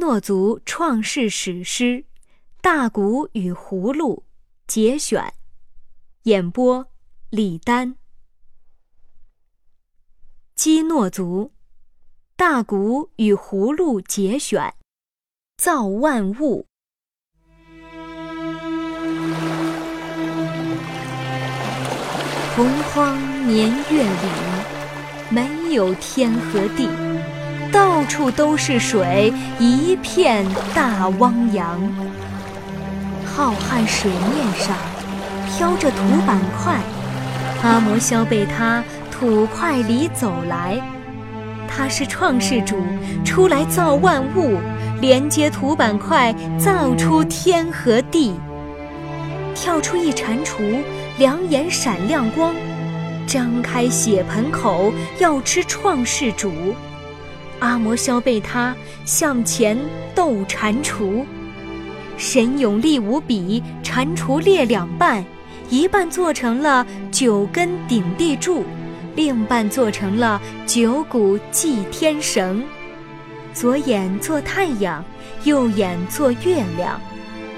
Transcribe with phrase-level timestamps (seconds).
[0.00, 1.84] 诺族创世史诗
[2.62, 4.24] 《大鼓与葫芦》
[4.66, 5.34] 节选，
[6.22, 6.86] 演播
[7.28, 7.96] 李丹。
[10.54, 11.52] 基诺族
[12.34, 14.72] 《大鼓与葫芦》节选，
[15.58, 16.66] 造万物。
[22.56, 26.88] 洪荒年月里，没有天和地，
[27.72, 31.80] 到处都是水，一片大汪洋。
[33.24, 34.76] 浩瀚水面上
[35.46, 36.78] 飘着土板块，
[37.62, 40.80] 阿摩肖贝他土块里走来，
[41.68, 42.76] 他是创世主，
[43.24, 44.58] 出来造万物，
[45.00, 48.34] 连接土板块，造出天和地。
[49.54, 50.82] 跳出一蟾蜍，
[51.18, 52.54] 两眼闪亮光，
[53.26, 56.52] 张开血盆口要吃创世主。
[57.60, 59.78] 阿摩肖被他向前
[60.14, 61.24] 斗蟾蜍，
[62.16, 65.24] 神勇力无比，蟾蜍裂两半，
[65.68, 68.64] 一半做成了九根顶地柱，
[69.14, 72.62] 另半做成了九股祭天绳。
[73.54, 75.04] 左眼做太阳，
[75.44, 77.00] 右眼做月亮。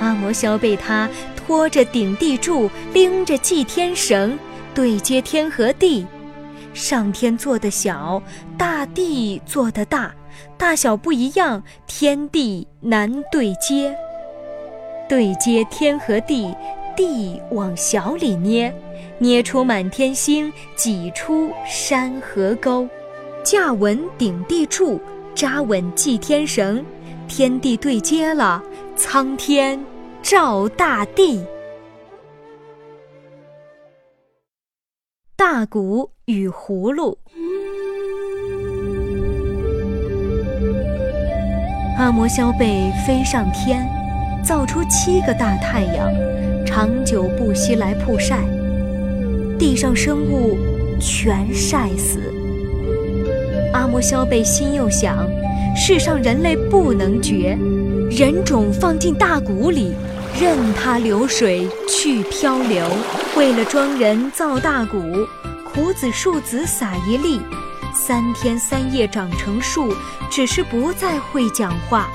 [0.00, 1.08] 阿摩肖被他。
[1.46, 4.38] 拖着顶地柱，拎着祭天绳，
[4.72, 6.06] 对接天和地。
[6.72, 8.22] 上天做的小，
[8.56, 10.14] 大地做的大，
[10.56, 13.96] 大小不一样，天地难对接。
[15.08, 16.54] 对接天和地，
[16.96, 18.72] 地往小里捏，
[19.18, 22.88] 捏出满天星，挤出山河沟。
[23.42, 25.00] 架稳顶地柱，
[25.34, 26.84] 扎稳祭天绳，
[27.26, 28.62] 天地对接了，
[28.96, 29.82] 苍天。
[30.22, 31.42] 照大地，
[35.60, 37.18] 大鼓与葫芦。
[41.98, 43.86] 阿摩肖贝飞上天，
[44.42, 46.10] 造出七个大太阳，
[46.64, 48.38] 长久不息来曝晒，
[49.58, 50.56] 地上生物
[50.98, 52.20] 全晒死。
[53.74, 55.28] 阿摩肖贝心又想：
[55.76, 57.54] 世上人类不能绝，
[58.10, 59.92] 人种放进大鼓里。
[60.40, 62.86] 任它流水去漂流，
[63.36, 64.98] 为了装人造大鼓，
[65.72, 67.40] 胡子树籽撒一粒，
[67.94, 69.94] 三天三夜长成树，
[70.28, 72.08] 只是不再会讲话。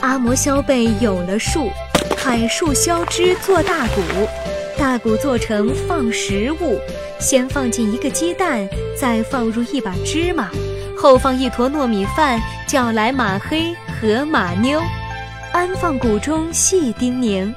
[0.00, 1.70] 阿摩肖贝有了树，
[2.18, 4.02] 砍树削枝做大鼓，
[4.76, 6.78] 大鼓做成放食物，
[7.18, 10.50] 先放进一个鸡蛋，再放入一把芝麻，
[10.94, 14.82] 后放一坨糯米饭，叫来马黑和马妞，
[15.52, 17.52] 安放鼓中细叮咛。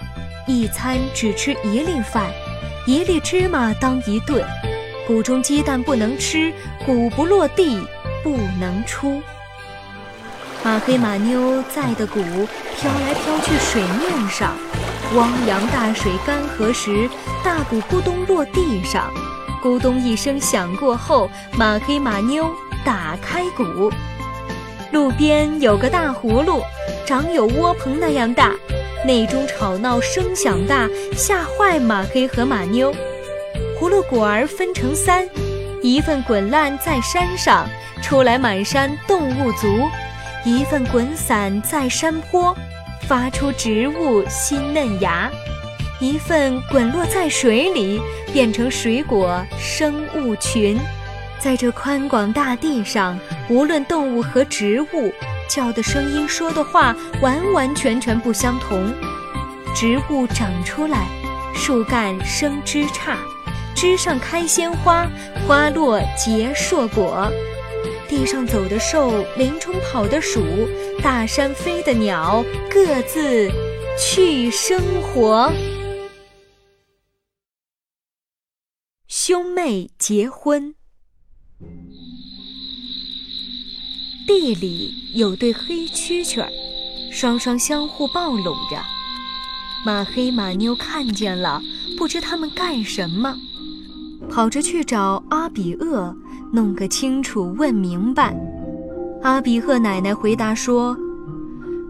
[0.48, 2.32] 一餐只吃一粒饭，
[2.88, 4.44] 一粒芝麻当一顿。
[5.08, 6.54] 谷中鸡蛋不能吃，
[6.86, 7.86] 谷不落地
[8.24, 9.22] 不能出。
[10.64, 14.56] 马黑马妞在的谷飘来飘去水面上，
[15.16, 17.10] 汪洋大水干涸时，
[17.44, 19.12] 大鼓咕咚落地上，
[19.64, 22.50] 咕咚一声响过后，马黑马妞
[22.86, 23.92] 打开鼓。
[24.92, 26.62] 路边有个大葫芦，
[27.08, 28.54] 长有窝棚那样大。
[29.04, 32.94] 内中吵闹声响大，吓坏马黑和马妞。
[33.82, 35.28] 葫芦果儿分成三，
[35.82, 37.68] 一份滚烂在山上，
[38.00, 39.90] 出来满山动物足；
[40.46, 42.56] 一份滚散在山坡，
[43.08, 45.32] 发出植物新嫩芽；
[46.00, 48.00] 一份滚落在水里，
[48.32, 50.78] 变成水果生物群。
[51.40, 53.20] 在这宽广大地上，
[53.50, 55.12] 无论动物和植物。
[55.50, 58.94] 叫的声音，说的话，完完全全不相同。
[59.74, 61.08] 植物长出来，
[61.56, 63.18] 树干生枝杈，
[63.82, 65.10] 枝上开鲜花，
[65.48, 67.28] 花落结硕果。
[68.08, 70.40] 地上走的兽，林中跑的鼠，
[71.02, 73.50] 大山飞的鸟，各自
[73.98, 75.52] 去生活。
[79.08, 80.76] 兄妹结婚。
[84.28, 86.52] 地里有对黑蛐蛐儿，
[87.12, 88.80] 双双相互抱拢着。
[89.84, 91.60] 马黑马妞看见了，
[91.98, 93.36] 不知他们干什么，
[94.32, 96.16] 跑着去找阿比厄，
[96.54, 98.34] 弄个清楚，问明白。
[99.22, 100.98] 阿比厄奶奶回答说：“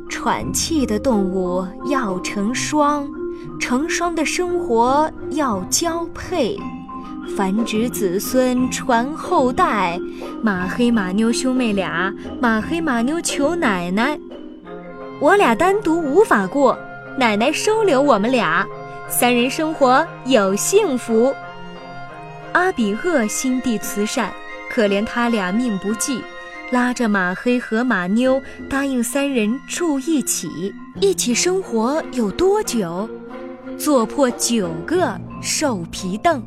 [0.09, 3.07] 喘气的动物要成双，
[3.59, 6.57] 成双的生活要交配，
[7.38, 9.99] 繁殖子孙传后代。
[10.41, 12.11] 马黑马妞兄妹俩，
[12.41, 14.19] 马黑马妞求奶奶，
[15.19, 16.75] 我俩单独无法过，
[17.19, 18.65] 奶奶收留我们俩，
[19.07, 21.31] 三人生活有幸福。
[22.53, 24.31] 阿比厄心地慈善，
[24.69, 26.21] 可怜他俩命不济。
[26.71, 33.09] 拉着马黑和马妞答应三人住一起，一起生活有多久？
[33.77, 36.42] 做破九个兽皮凳。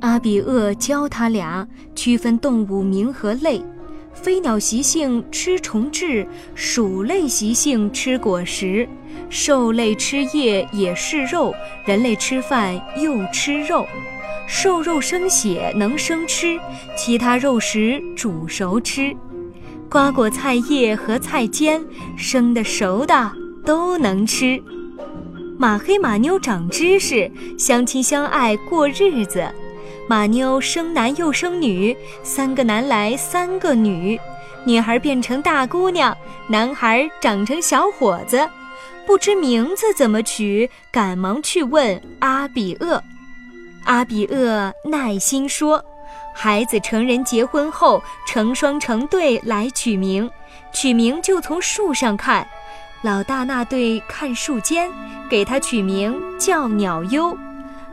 [0.00, 3.62] 阿比厄教他俩区分动物名和类：
[4.12, 8.86] 飞鸟习性吃虫豸，鼠类习性吃果实，
[9.30, 11.54] 兽类吃叶也是肉，
[11.86, 13.86] 人类吃饭又吃肉。
[14.46, 16.58] 瘦肉生血能生吃，
[16.96, 19.14] 其他肉食煮熟吃。
[19.90, 21.82] 瓜果菜叶和菜尖，
[22.16, 23.32] 生的熟的
[23.64, 24.62] 都能吃。
[25.56, 29.46] 马黑马妞长知识，相亲相爱过日子。
[30.08, 34.18] 马妞生男又生女，三个男来三个女，
[34.66, 36.16] 女孩变成大姑娘，
[36.48, 38.46] 男孩长成小伙子，
[39.06, 43.02] 不知名字怎么取，赶忙去问阿比厄。
[43.84, 45.84] 阿比厄耐心说。
[46.36, 50.28] 孩子成人结婚后成双成对来取名，
[50.72, 52.44] 取名就从树上看。
[53.02, 54.90] 老大那对看树尖，
[55.30, 57.36] 给他取名叫鸟优；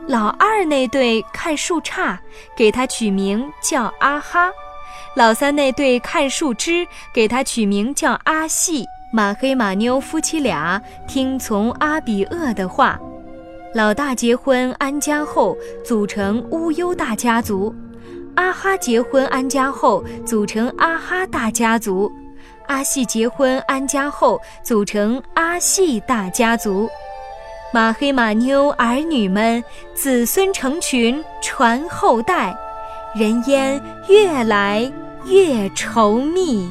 [0.08, 2.18] 老二那对看树杈，
[2.56, 4.50] 给他取名叫阿哈；
[5.14, 8.84] 老三那对看树枝，给他取名叫阿细。
[9.12, 12.98] 马黑马妞夫妻俩听从阿比厄的话，
[13.74, 17.74] 老大结婚安家后组成乌优大家族。
[18.34, 22.10] 阿哈结婚安家后，组成阿哈大家族；
[22.66, 26.86] 阿细结婚安家后，组成阿细大家族。
[27.72, 29.62] 马黑马妞儿女们
[29.94, 32.54] 子孙成群，传后代，
[33.14, 34.90] 人烟越来
[35.24, 36.70] 越稠密。